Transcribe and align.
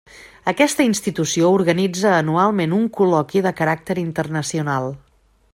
Aquesta 0.51 0.85
institució 0.91 1.51
organitza 1.57 2.15
anualment 2.21 2.75
un 2.81 2.89
col·loqui 2.97 3.47
de 3.49 3.55
caràcter 3.63 4.01
internacional. 4.09 4.95